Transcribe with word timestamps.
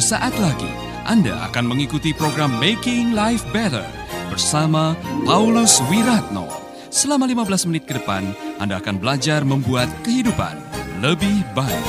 Sesaat 0.00 0.32
lagi 0.40 0.72
Anda 1.04 1.52
akan 1.52 1.76
mengikuti 1.76 2.16
program 2.16 2.56
Making 2.56 3.12
Life 3.12 3.44
Better 3.52 3.84
bersama 4.32 4.96
Paulus 5.28 5.76
Wiratno. 5.92 6.48
Selama 6.88 7.28
15 7.28 7.68
menit 7.68 7.84
ke 7.84 8.00
depan, 8.00 8.32
Anda 8.56 8.80
akan 8.80 8.96
belajar 8.96 9.44
membuat 9.44 9.92
kehidupan 10.00 10.56
lebih 11.04 11.44
baik. 11.52 11.86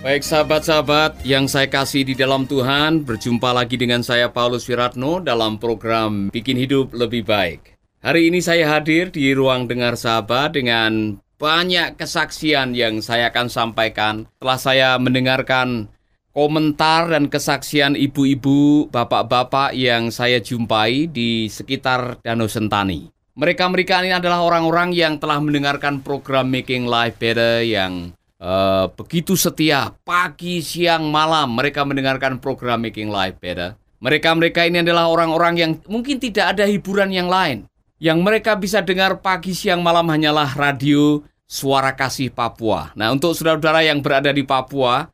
Baik 0.00 0.24
sahabat-sahabat 0.24 1.20
yang 1.28 1.44
saya 1.44 1.68
kasih 1.68 2.08
di 2.08 2.16
dalam 2.16 2.48
Tuhan, 2.48 3.04
berjumpa 3.04 3.52
lagi 3.52 3.76
dengan 3.76 4.00
saya 4.00 4.32
Paulus 4.32 4.64
Wiratno 4.64 5.20
dalam 5.20 5.60
program 5.60 6.32
Bikin 6.32 6.56
Hidup 6.56 6.96
Lebih 6.96 7.28
Baik. 7.28 7.76
Hari 8.00 8.32
ini 8.32 8.40
saya 8.40 8.80
hadir 8.80 9.12
di 9.12 9.36
ruang 9.36 9.68
dengar 9.68 9.94
sahabat 10.00 10.56
dengan 10.56 11.20
banyak 11.42 11.98
kesaksian 11.98 12.70
yang 12.78 13.02
saya 13.02 13.34
akan 13.34 13.50
sampaikan 13.50 14.30
setelah 14.38 14.58
saya 14.62 14.88
mendengarkan 15.02 15.90
komentar 16.30 17.10
dan 17.10 17.26
kesaksian 17.26 17.98
ibu-ibu, 17.98 18.86
bapak-bapak 18.94 19.74
yang 19.74 20.14
saya 20.14 20.38
jumpai 20.38 21.10
di 21.10 21.50
sekitar 21.50 22.22
Danau 22.22 22.46
Sentani. 22.46 23.10
Mereka-mereka 23.34 24.06
ini 24.06 24.14
adalah 24.14 24.46
orang-orang 24.46 24.94
yang 24.94 25.18
telah 25.18 25.42
mendengarkan 25.42 25.98
program 26.06 26.46
Making 26.46 26.86
Life 26.86 27.18
Better 27.18 27.66
yang 27.66 28.14
Uh, 28.42 28.90
begitu 28.98 29.38
setia 29.38 29.94
pagi, 30.02 30.66
siang, 30.66 31.14
malam 31.14 31.54
mereka 31.54 31.86
mendengarkan 31.86 32.42
program 32.42 32.82
Making 32.82 33.06
Life 33.06 33.38
Better. 33.38 33.78
Mereka-mereka 34.02 34.66
ini 34.66 34.82
adalah 34.82 35.06
orang-orang 35.06 35.54
yang 35.62 35.70
mungkin 35.86 36.18
tidak 36.18 36.58
ada 36.58 36.66
hiburan 36.66 37.14
yang 37.14 37.30
lain. 37.30 37.70
Yang 38.02 38.18
mereka 38.18 38.58
bisa 38.58 38.82
dengar 38.82 39.22
pagi, 39.22 39.54
siang, 39.54 39.78
malam 39.78 40.10
hanyalah 40.10 40.58
radio 40.58 41.22
Suara 41.52 41.92
Kasih 41.92 42.32
Papua. 42.32 42.96
Nah, 42.96 43.12
untuk 43.12 43.36
saudara-saudara 43.36 43.84
yang 43.84 44.00
berada 44.00 44.32
di 44.32 44.40
Papua, 44.40 45.12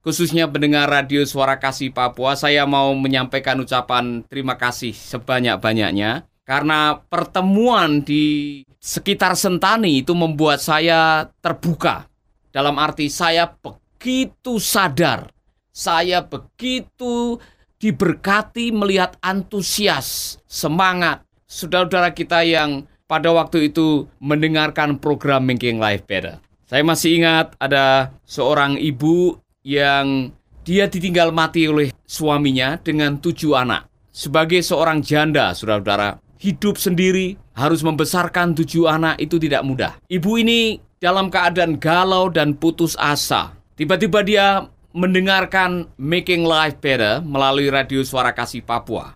khususnya 0.00 0.48
pendengar 0.48 0.88
radio 0.88 1.20
Suara 1.28 1.60
Kasih 1.60 1.92
Papua, 1.92 2.32
saya 2.32 2.64
mau 2.64 2.96
menyampaikan 2.96 3.60
ucapan 3.60 4.24
terima 4.24 4.56
kasih 4.56 4.96
sebanyak-banyaknya. 4.96 6.24
Karena 6.48 6.96
pertemuan 6.96 8.00
di 8.00 8.64
sekitar 8.80 9.36
Sentani 9.36 10.00
itu 10.00 10.16
membuat 10.16 10.64
saya 10.64 11.28
terbuka 11.44 12.08
dalam 12.48 12.80
arti 12.80 13.12
saya 13.12 13.44
begitu 13.44 14.56
sadar, 14.56 15.28
saya 15.68 16.24
begitu 16.24 17.36
diberkati 17.76 18.72
melihat 18.72 19.20
antusias, 19.20 20.40
semangat 20.48 21.20
saudara-saudara 21.44 22.16
kita 22.16 22.40
yang 22.48 22.88
pada 23.06 23.30
waktu 23.30 23.70
itu 23.70 24.10
mendengarkan 24.18 24.98
program 24.98 25.46
Making 25.46 25.78
Life 25.78 26.04
Better. 26.04 26.42
Saya 26.66 26.82
masih 26.82 27.22
ingat 27.22 27.54
ada 27.62 28.10
seorang 28.26 28.74
ibu 28.74 29.38
yang 29.62 30.34
dia 30.66 30.90
ditinggal 30.90 31.30
mati 31.30 31.70
oleh 31.70 31.94
suaminya 32.02 32.74
dengan 32.82 33.22
tujuh 33.22 33.54
anak. 33.54 33.86
Sebagai 34.10 34.58
seorang 34.66 34.98
janda, 34.98 35.54
saudara-saudara, 35.54 36.18
hidup 36.42 36.74
sendiri, 36.74 37.38
harus 37.54 37.86
membesarkan 37.86 38.58
tujuh 38.58 38.90
anak 38.90 39.22
itu 39.22 39.38
tidak 39.38 39.62
mudah. 39.62 39.92
Ibu 40.10 40.42
ini 40.42 40.82
dalam 40.98 41.30
keadaan 41.30 41.78
galau 41.78 42.26
dan 42.26 42.58
putus 42.58 42.98
asa. 42.98 43.54
Tiba-tiba 43.78 44.26
dia 44.26 44.66
mendengarkan 44.96 45.86
Making 46.00 46.48
Life 46.48 46.80
Better 46.82 47.22
melalui 47.22 47.68
radio 47.70 48.02
Suara 48.02 48.32
Kasih 48.34 48.64
Papua. 48.64 49.14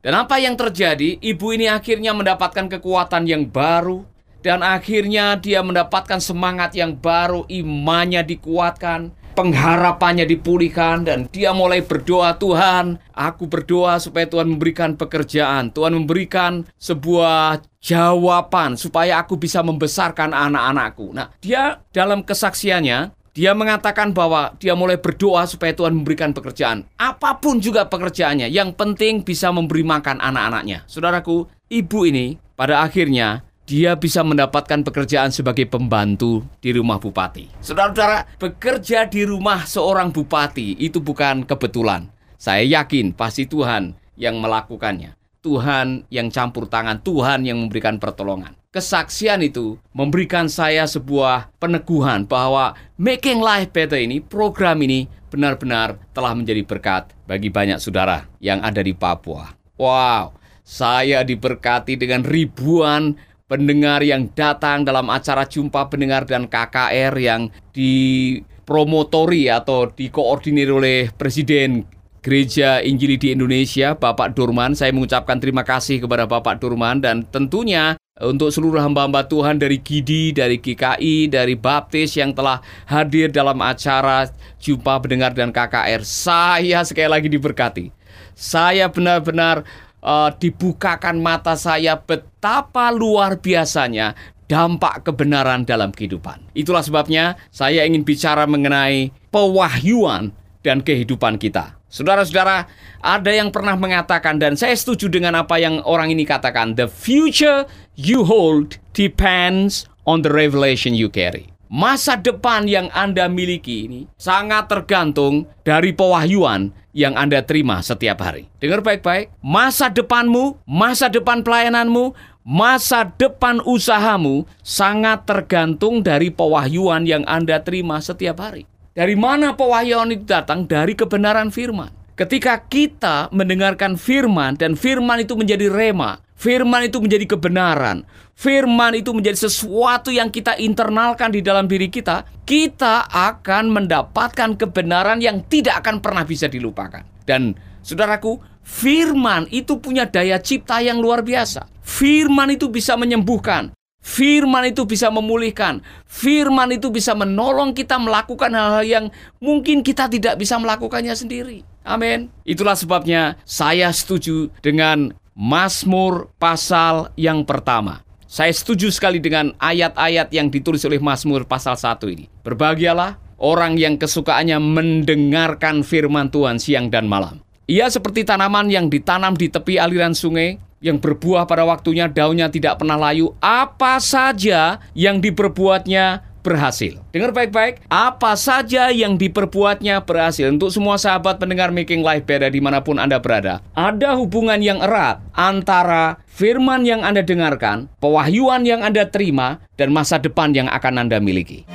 Dan 0.00 0.16
apa 0.16 0.40
yang 0.40 0.56
terjadi? 0.56 1.20
Ibu 1.20 1.60
ini 1.60 1.68
akhirnya 1.68 2.16
mendapatkan 2.16 2.72
kekuatan 2.72 3.28
yang 3.28 3.44
baru 3.44 4.08
dan 4.40 4.64
akhirnya 4.64 5.36
dia 5.36 5.60
mendapatkan 5.60 6.16
semangat 6.24 6.72
yang 6.72 6.96
baru, 6.96 7.44
imannya 7.44 8.24
dikuatkan, 8.24 9.12
pengharapannya 9.36 10.24
dipulihkan 10.24 11.04
dan 11.04 11.28
dia 11.28 11.52
mulai 11.52 11.84
berdoa 11.84 12.32
Tuhan, 12.40 12.96
aku 13.12 13.44
berdoa 13.44 14.00
supaya 14.00 14.24
Tuhan 14.24 14.48
memberikan 14.48 14.96
pekerjaan, 14.96 15.68
Tuhan 15.68 15.92
memberikan 15.92 16.64
sebuah 16.80 17.60
jawaban 17.84 18.80
supaya 18.80 19.20
aku 19.20 19.36
bisa 19.36 19.60
membesarkan 19.60 20.32
anak-anakku. 20.32 21.12
Nah, 21.12 21.28
dia 21.44 21.84
dalam 21.92 22.24
kesaksiannya 22.24 23.19
dia 23.30 23.54
mengatakan 23.54 24.10
bahwa 24.10 24.58
dia 24.58 24.74
mulai 24.74 24.98
berdoa 24.98 25.46
supaya 25.46 25.70
Tuhan 25.70 25.94
memberikan 25.94 26.34
pekerjaan. 26.34 26.82
Apa 26.98 27.38
pun 27.38 27.62
juga 27.62 27.86
pekerjaannya, 27.86 28.50
yang 28.50 28.74
penting 28.74 29.22
bisa 29.22 29.54
memberi 29.54 29.86
makan 29.86 30.18
anak-anaknya. 30.18 30.82
Saudaraku, 30.90 31.46
ibu 31.70 31.98
ini 32.06 32.34
pada 32.58 32.82
akhirnya 32.82 33.46
dia 33.70 33.94
bisa 33.94 34.26
mendapatkan 34.26 34.82
pekerjaan 34.82 35.30
sebagai 35.30 35.70
pembantu 35.70 36.42
di 36.58 36.74
rumah 36.74 36.98
bupati. 36.98 37.62
Saudara-saudara, 37.62 38.26
bekerja 38.34 39.06
di 39.06 39.22
rumah 39.22 39.62
seorang 39.62 40.10
bupati 40.10 40.74
itu 40.82 40.98
bukan 40.98 41.46
kebetulan. 41.46 42.10
Saya 42.34 42.66
yakin 42.66 43.14
pasti 43.14 43.46
Tuhan 43.46 43.94
yang 44.18 44.42
melakukannya. 44.42 45.14
Tuhan 45.40 46.04
yang 46.12 46.28
campur 46.28 46.68
tangan, 46.68 47.00
Tuhan 47.00 47.46
yang 47.48 47.62
memberikan 47.62 47.96
pertolongan. 47.96 48.59
Kesaksian 48.70 49.42
itu 49.42 49.82
memberikan 49.90 50.46
saya 50.46 50.86
sebuah 50.86 51.50
peneguhan 51.58 52.22
bahwa 52.22 52.78
Making 53.02 53.42
Life 53.42 53.74
Better 53.74 53.98
ini, 53.98 54.22
program 54.22 54.78
ini 54.86 55.10
benar-benar 55.26 55.98
telah 56.14 56.38
menjadi 56.38 56.62
berkat 56.62 57.10
bagi 57.26 57.50
banyak 57.50 57.82
saudara 57.82 58.30
yang 58.38 58.62
ada 58.62 58.78
di 58.78 58.94
Papua. 58.94 59.58
Wow, 59.74 60.38
saya 60.62 61.26
diberkati 61.26 61.98
dengan 61.98 62.22
ribuan 62.22 63.18
pendengar 63.50 64.06
yang 64.06 64.30
datang 64.38 64.86
dalam 64.86 65.10
acara 65.10 65.50
jumpa 65.50 65.90
pendengar 65.90 66.22
dan 66.22 66.46
KKR 66.46 67.14
yang 67.18 67.50
dipromotori 67.74 69.50
atau 69.50 69.90
dikoordinir 69.90 70.70
oleh 70.70 71.10
Presiden 71.10 71.90
Gereja 72.22 72.78
Injili 72.86 73.18
di 73.18 73.34
Indonesia, 73.34 73.98
Bapak 73.98 74.38
Durman. 74.38 74.78
Saya 74.78 74.94
mengucapkan 74.94 75.42
terima 75.42 75.66
kasih 75.66 76.06
kepada 76.06 76.30
Bapak 76.30 76.62
Durman 76.62 77.02
dan 77.02 77.26
tentunya 77.26 77.98
untuk 78.20 78.52
seluruh 78.52 78.84
hamba-hamba 78.84 79.24
Tuhan 79.24 79.56
dari 79.56 79.80
GIDI, 79.80 80.36
dari 80.36 80.60
GKI, 80.60 81.32
dari 81.32 81.56
Baptis 81.56 82.14
yang 82.20 82.36
telah 82.36 82.60
hadir 82.84 83.32
dalam 83.32 83.56
acara 83.64 84.28
Jumpa 84.60 85.00
Pendengar 85.00 85.32
dan 85.32 85.48
KKR. 85.50 86.04
Saya 86.04 86.84
sekali 86.84 87.08
lagi 87.08 87.28
diberkati. 87.32 87.88
Saya 88.36 88.92
benar-benar 88.92 89.64
uh, 90.04 90.30
dibukakan 90.36 91.16
mata 91.20 91.56
saya 91.56 91.96
betapa 91.96 92.92
luar 92.92 93.40
biasanya 93.40 94.12
dampak 94.50 95.08
kebenaran 95.08 95.64
dalam 95.64 95.88
kehidupan. 95.94 96.44
Itulah 96.52 96.84
sebabnya 96.84 97.40
saya 97.48 97.86
ingin 97.88 98.04
bicara 98.04 98.44
mengenai 98.44 99.14
pewahyuan 99.32 100.34
dan 100.60 100.84
kehidupan 100.84 101.40
kita. 101.40 101.79
Saudara-saudara, 101.90 102.70
ada 103.02 103.30
yang 103.34 103.50
pernah 103.50 103.74
mengatakan 103.74 104.38
dan 104.38 104.54
saya 104.54 104.78
setuju 104.78 105.10
dengan 105.10 105.34
apa 105.34 105.58
yang 105.58 105.82
orang 105.82 106.14
ini 106.14 106.22
katakan, 106.22 106.78
the 106.78 106.86
future 106.86 107.66
you 107.98 108.22
hold 108.22 108.78
depends 108.94 109.90
on 110.06 110.22
the 110.22 110.30
revelation 110.30 110.94
you 110.94 111.10
carry. 111.10 111.50
Masa 111.66 112.14
depan 112.14 112.70
yang 112.70 112.90
Anda 112.94 113.26
miliki 113.26 113.90
ini 113.90 114.00
sangat 114.14 114.70
tergantung 114.70 115.50
dari 115.66 115.90
pewahyuan 115.90 116.70
yang 116.94 117.18
Anda 117.18 117.42
terima 117.42 117.82
setiap 117.82 118.22
hari. 118.22 118.46
Dengar 118.62 118.86
baik-baik, 118.86 119.34
masa 119.42 119.90
depanmu, 119.90 120.62
masa 120.66 121.10
depan 121.10 121.42
pelayananmu, 121.42 122.14
masa 122.46 123.06
depan 123.18 123.62
usahamu 123.66 124.46
sangat 124.62 125.26
tergantung 125.26 126.06
dari 126.06 126.30
pewahyuan 126.30 127.02
yang 127.02 127.26
Anda 127.26 127.62
terima 127.62 127.98
setiap 127.98 128.42
hari. 128.42 128.69
Dari 128.90 129.14
mana 129.14 129.54
pewahyuan 129.54 130.10
itu 130.10 130.26
datang? 130.26 130.66
Dari 130.66 130.98
kebenaran 130.98 131.54
firman. 131.54 131.94
Ketika 132.18 132.58
kita 132.66 133.30
mendengarkan 133.30 133.94
firman 133.94 134.58
dan 134.58 134.74
firman 134.74 135.22
itu 135.22 135.38
menjadi 135.38 135.70
rema, 135.70 136.18
firman 136.34 136.90
itu 136.90 136.98
menjadi 136.98 137.22
kebenaran, 137.32 138.02
firman 138.34 138.98
itu 138.98 139.14
menjadi 139.14 139.46
sesuatu 139.46 140.10
yang 140.10 140.28
kita 140.28 140.58
internalkan 140.58 141.30
di 141.30 141.38
dalam 141.38 141.70
diri 141.70 141.86
kita, 141.86 142.26
kita 142.42 143.06
akan 143.08 143.70
mendapatkan 143.72 144.58
kebenaran 144.58 145.22
yang 145.22 145.46
tidak 145.46 145.86
akan 145.86 146.02
pernah 146.02 146.26
bisa 146.26 146.50
dilupakan. 146.50 147.06
Dan 147.24 147.54
saudaraku, 147.86 148.42
firman 148.66 149.46
itu 149.54 149.78
punya 149.78 150.04
daya 150.04 150.42
cipta 150.42 150.82
yang 150.82 150.98
luar 150.98 151.22
biasa. 151.22 151.64
Firman 151.80 152.52
itu 152.52 152.68
bisa 152.68 152.98
menyembuhkan, 152.98 153.70
Firman 154.00 154.72
itu 154.72 154.88
bisa 154.88 155.12
memulihkan. 155.12 155.84
Firman 156.08 156.72
itu 156.72 156.88
bisa 156.88 157.12
menolong 157.12 157.76
kita 157.76 158.00
melakukan 158.00 158.48
hal-hal 158.48 158.84
yang 158.84 159.04
mungkin 159.38 159.84
kita 159.84 160.08
tidak 160.08 160.40
bisa 160.40 160.56
melakukannya 160.56 161.12
sendiri. 161.12 161.60
Amin. 161.84 162.32
Itulah 162.48 162.76
sebabnya 162.76 163.36
saya 163.44 163.92
setuju 163.92 164.48
dengan 164.64 165.12
Mazmur 165.36 166.32
pasal 166.40 167.12
yang 167.16 167.44
pertama. 167.44 168.04
Saya 168.30 168.54
setuju 168.54 168.94
sekali 168.94 169.18
dengan 169.18 169.52
ayat-ayat 169.58 170.30
yang 170.30 170.48
ditulis 170.48 170.86
oleh 170.86 171.02
Mazmur 171.02 171.44
pasal 171.44 171.74
1 171.74 172.14
ini. 172.14 172.30
Berbahagialah 172.46 173.18
orang 173.42 173.74
yang 173.74 173.98
kesukaannya 173.98 174.60
mendengarkan 174.60 175.82
firman 175.82 176.30
Tuhan 176.30 176.62
siang 176.62 176.92
dan 176.92 177.10
malam. 177.10 177.42
Ia 177.66 177.90
seperti 177.90 178.22
tanaman 178.22 178.70
yang 178.70 178.86
ditanam 178.86 179.34
di 179.34 179.50
tepi 179.50 179.82
aliran 179.82 180.14
sungai, 180.14 180.58
yang 180.80 180.96
berbuah 180.96 181.44
pada 181.44 181.62
waktunya 181.68 182.08
daunnya 182.08 182.48
tidak 182.48 182.80
pernah 182.80 182.96
layu, 182.96 183.36
apa 183.38 184.00
saja 184.00 184.80
yang 184.96 185.20
diperbuatnya 185.20 186.24
berhasil. 186.40 186.96
Dengar 187.12 187.36
baik-baik, 187.36 187.84
apa 187.92 188.32
saja 188.32 188.88
yang 188.88 189.20
diperbuatnya 189.20 190.00
berhasil. 190.08 190.48
Untuk 190.48 190.72
semua 190.72 190.96
sahabat 190.96 191.36
pendengar 191.36 191.68
Making 191.68 192.00
Life 192.00 192.24
Better 192.24 192.48
di 192.48 192.64
mana 192.64 192.80
pun 192.80 192.96
Anda 192.96 193.20
berada, 193.20 193.60
ada 193.76 194.16
hubungan 194.16 194.58
yang 194.64 194.80
erat 194.80 195.20
antara 195.36 196.16
firman 196.32 196.88
yang 196.88 197.04
Anda 197.04 197.20
dengarkan, 197.20 197.92
pewahyuan 198.00 198.64
yang 198.64 198.80
Anda 198.80 199.06
terima, 199.06 199.60
dan 199.76 199.92
masa 199.92 200.16
depan 200.16 200.56
yang 200.56 200.66
akan 200.72 201.06
Anda 201.06 201.20
miliki. 201.20 201.68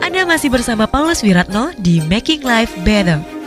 Anda 0.00 0.24
masih 0.24 0.48
bersama 0.48 0.88
Paulus 0.88 1.20
Wiratno 1.20 1.76
di 1.76 2.00
Making 2.08 2.42
Life 2.42 2.74
Better. 2.82 3.39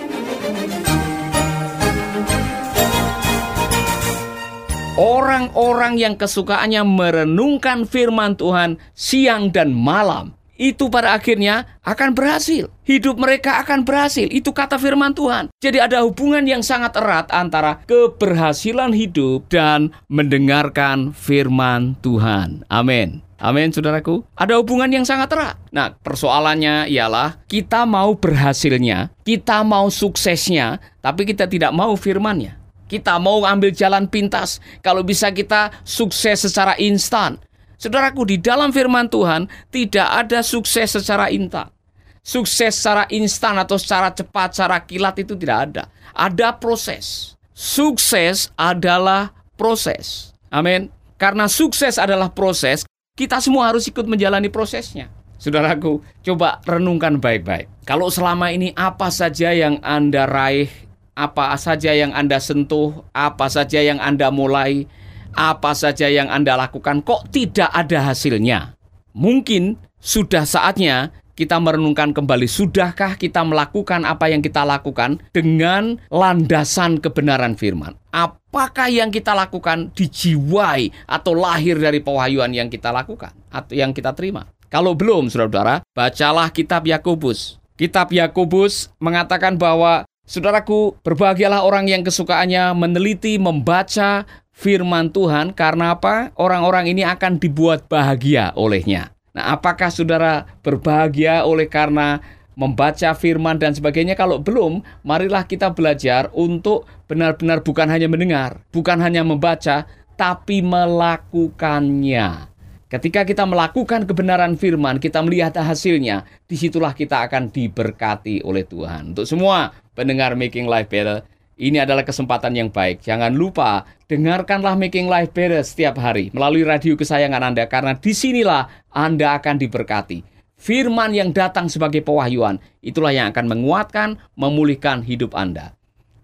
Orang-orang 4.93 5.97
yang 5.97 6.13
kesukaannya 6.13 6.85
merenungkan 6.85 7.89
firman 7.89 8.37
Tuhan 8.37 8.77
siang 8.93 9.49
dan 9.49 9.73
malam 9.73 10.37
itu 10.53 10.85
pada 10.85 11.17
akhirnya 11.17 11.65
akan 11.81 12.13
berhasil. 12.13 12.69
Hidup 12.85 13.17
mereka 13.17 13.57
akan 13.65 13.89
berhasil. 13.89 14.29
Itu 14.29 14.53
kata 14.53 14.77
firman 14.77 15.17
Tuhan. 15.17 15.49
Jadi 15.65 15.81
ada 15.81 16.05
hubungan 16.05 16.45
yang 16.45 16.61
sangat 16.61 16.93
erat 16.93 17.25
antara 17.33 17.81
keberhasilan 17.89 18.93
hidup 18.93 19.49
dan 19.49 19.89
mendengarkan 20.13 21.09
firman 21.09 21.97
Tuhan. 22.05 22.61
Amin. 22.69 23.25
Amin, 23.41 23.73
saudaraku. 23.73 24.21
Ada 24.37 24.61
hubungan 24.61 24.93
yang 24.93 25.09
sangat 25.09 25.33
erat. 25.33 25.57
Nah, 25.73 25.97
persoalannya 25.99 26.87
ialah 26.87 27.43
kita 27.49 27.83
mau 27.83 28.13
berhasilnya, 28.15 29.11
kita 29.25 29.65
mau 29.65 29.89
suksesnya, 29.89 30.79
tapi 31.01 31.27
kita 31.27 31.49
tidak 31.49 31.75
mau 31.75 31.97
firmannya. 31.97 32.62
Kita 32.93 33.17
mau 33.17 33.41
ambil 33.41 33.73
jalan 33.73 34.05
pintas. 34.05 34.61
Kalau 34.85 35.01
bisa 35.01 35.33
kita 35.33 35.73
sukses 35.81 36.45
secara 36.45 36.77
instan. 36.77 37.41
Saudaraku, 37.81 38.21
di 38.29 38.37
dalam 38.37 38.69
firman 38.69 39.09
Tuhan 39.09 39.49
tidak 39.73 40.05
ada 40.05 40.45
sukses 40.45 40.93
secara 40.93 41.33
instan. 41.33 41.73
Sukses 42.21 42.77
secara 42.77 43.09
instan 43.09 43.57
atau 43.57 43.81
secara 43.81 44.13
cepat, 44.13 44.53
secara 44.53 44.77
kilat 44.85 45.17
itu 45.17 45.33
tidak 45.33 45.57
ada. 45.73 45.83
Ada 46.13 46.53
proses. 46.53 47.33
Sukses 47.57 48.53
adalah 48.53 49.33
proses. 49.57 50.29
Amin. 50.53 50.93
Karena 51.17 51.49
sukses 51.49 51.97
adalah 51.97 52.29
proses, 52.29 52.85
kita 53.17 53.41
semua 53.41 53.73
harus 53.73 53.89
ikut 53.89 54.05
menjalani 54.05 54.53
prosesnya. 54.53 55.09
Saudaraku, 55.41 56.05
coba 56.21 56.61
renungkan 56.61 57.17
baik-baik. 57.17 57.89
Kalau 57.89 58.13
selama 58.13 58.53
ini 58.53 58.69
apa 58.77 59.09
saja 59.09 59.49
yang 59.49 59.81
Anda 59.81 60.29
raih 60.29 60.69
apa 61.13 61.53
saja 61.57 61.93
yang 61.93 62.13
Anda 62.13 62.41
sentuh, 62.41 63.05
apa 63.13 63.49
saja 63.49 63.81
yang 63.81 64.01
Anda 64.01 64.33
mulai, 64.33 64.89
apa 65.33 65.73
saja 65.77 66.09
yang 66.09 66.29
Anda 66.29 66.57
lakukan, 66.57 67.05
kok 67.05 67.29
tidak 67.33 67.69
ada 67.73 68.13
hasilnya? 68.13 68.77
Mungkin 69.13 69.77
sudah 70.01 70.45
saatnya 70.45 71.13
kita 71.33 71.57
merenungkan 71.57 72.13
kembali, 72.13 72.45
sudahkah 72.45 73.17
kita 73.17 73.41
melakukan 73.41 74.05
apa 74.05 74.29
yang 74.29 74.41
kita 74.45 74.61
lakukan 74.61 75.17
dengan 75.33 75.97
landasan 76.13 77.01
kebenaran 77.01 77.57
firman? 77.57 77.97
Apakah 78.13 78.89
yang 78.89 79.09
kita 79.09 79.33
lakukan 79.33 79.89
dijiwai 79.97 80.93
atau 81.09 81.33
lahir 81.33 81.81
dari 81.81 82.01
pewahyuan 82.05 82.53
yang 82.53 82.69
kita 82.69 82.93
lakukan 82.93 83.33
atau 83.49 83.73
yang 83.73 83.89
kita 83.93 84.13
terima? 84.13 84.45
Kalau 84.69 84.97
belum, 84.97 85.29
saudara-saudara, 85.29 85.85
bacalah 85.93 86.49
kitab 86.49 86.85
Yakobus. 86.85 87.61
Kitab 87.77 88.13
Yakobus 88.13 88.93
mengatakan 89.01 89.57
bahwa 89.57 90.05
Saudaraku, 90.23 90.95
berbahagialah 91.03 91.67
orang 91.67 91.91
yang 91.91 91.99
kesukaannya 91.99 92.71
meneliti, 92.79 93.35
membaca 93.35 94.23
firman 94.55 95.11
Tuhan 95.11 95.51
karena 95.51 95.99
apa? 95.99 96.31
Orang-orang 96.39 96.87
ini 96.87 97.03
akan 97.03 97.43
dibuat 97.43 97.91
bahagia 97.91 98.55
olehnya. 98.55 99.11
Nah, 99.35 99.51
apakah 99.51 99.91
saudara 99.91 100.47
berbahagia 100.63 101.43
oleh 101.43 101.67
karena 101.67 102.23
membaca 102.55 103.11
firman 103.11 103.59
dan 103.59 103.75
sebagainya? 103.75 104.15
Kalau 104.15 104.39
belum, 104.39 104.79
marilah 105.03 105.43
kita 105.43 105.75
belajar 105.75 106.31
untuk 106.31 106.87
benar-benar 107.11 107.59
bukan 107.59 107.91
hanya 107.91 108.07
mendengar, 108.07 108.63
bukan 108.71 109.03
hanya 109.03 109.27
membaca, 109.27 109.83
tapi 110.15 110.63
melakukannya. 110.63 112.52
Ketika 112.93 113.25
kita 113.25 113.49
melakukan 113.49 114.05
kebenaran 114.05 114.53
firman, 114.53 115.01
kita 115.01 115.17
melihat 115.25 115.57
hasilnya, 115.57 116.29
di 116.45 116.53
situlah 116.53 116.93
kita 116.93 117.25
akan 117.25 117.49
diberkati 117.49 118.45
oleh 118.45 118.61
Tuhan. 118.69 119.17
Untuk 119.17 119.25
semua 119.25 119.73
pendengar 119.97 120.37
Making 120.37 120.69
Life 120.69 120.93
Better, 120.93 121.25
ini 121.57 121.81
adalah 121.81 122.05
kesempatan 122.05 122.53
yang 122.53 122.69
baik. 122.69 123.01
Jangan 123.01 123.33
lupa, 123.33 123.89
dengarkanlah 124.05 124.77
Making 124.77 125.09
Life 125.09 125.33
Better 125.33 125.65
setiap 125.65 125.97
hari 125.97 126.29
melalui 126.37 126.61
radio 126.61 126.93
kesayangan 126.93 127.41
Anda, 127.41 127.65
karena 127.65 127.97
di 127.97 128.13
sinilah 128.13 128.69
Anda 128.93 129.41
akan 129.41 129.57
diberkati. 129.57 130.21
Firman 130.61 131.17
yang 131.17 131.33
datang 131.33 131.73
sebagai 131.73 132.05
pewahyuan, 132.05 132.61
itulah 132.85 133.09
yang 133.09 133.33
akan 133.33 133.57
menguatkan, 133.57 134.21
memulihkan 134.37 135.01
hidup 135.01 135.33
Anda. 135.33 135.73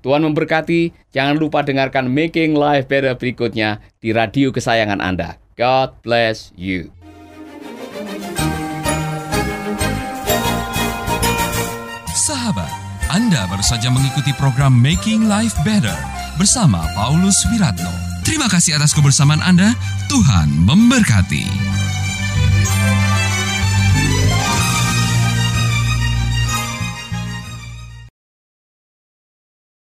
Tuhan 0.05 0.21
memberkati, 0.21 0.93
jangan 1.09 1.33
lupa 1.33 1.65
dengarkan 1.65 2.13
Making 2.13 2.53
Life 2.53 2.85
Better 2.85 3.17
berikutnya 3.17 3.81
di 3.97 4.13
radio 4.13 4.53
kesayangan 4.53 5.01
Anda. 5.01 5.48
God 5.59 5.91
bless 6.07 6.55
you. 6.55 6.87
Sahabat, 12.15 12.71
Anda 13.11 13.43
baru 13.51 13.59
saja 13.59 13.91
mengikuti 13.91 14.31
program 14.39 14.71
Making 14.79 15.27
Life 15.27 15.59
Better 15.67 15.99
bersama 16.39 16.87
Paulus 16.95 17.35
Wiratno. 17.51 17.91
Terima 18.23 18.47
kasih 18.47 18.79
atas 18.79 18.95
kebersamaan 18.95 19.43
Anda. 19.43 19.75
Tuhan 20.07 20.63
memberkati. 20.63 21.68